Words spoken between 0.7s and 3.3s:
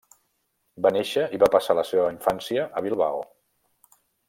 Va néixer i va passar la seva infància a Bilbao.